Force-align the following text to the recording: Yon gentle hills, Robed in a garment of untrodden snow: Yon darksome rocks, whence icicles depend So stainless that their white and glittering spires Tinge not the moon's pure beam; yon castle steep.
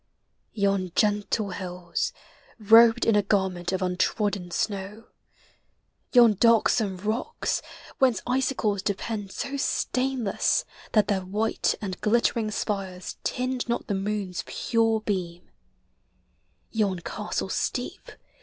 Yon 0.53 0.91
gentle 0.95 1.51
hills, 1.51 2.11
Robed 2.57 3.05
in 3.05 3.15
a 3.15 3.21
garment 3.21 3.71
of 3.71 3.83
untrodden 3.83 4.49
snow: 4.49 5.03
Yon 6.11 6.33
darksome 6.33 6.97
rocks, 6.97 7.61
whence 7.99 8.19
icicles 8.25 8.81
depend 8.81 9.31
So 9.31 9.57
stainless 9.57 10.65
that 10.93 11.07
their 11.07 11.21
white 11.23 11.75
and 11.83 12.01
glittering 12.01 12.49
spires 12.49 13.17
Tinge 13.23 13.69
not 13.69 13.85
the 13.85 13.93
moon's 13.93 14.43
pure 14.47 15.01
beam; 15.01 15.51
yon 16.71 16.97
castle 17.01 17.49
steep. 17.49 18.09